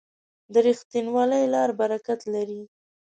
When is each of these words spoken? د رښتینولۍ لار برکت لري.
د 0.53 0.55
رښتینولۍ 0.67 1.43
لار 1.53 1.69
برکت 1.79 2.19
لري. 2.33 2.61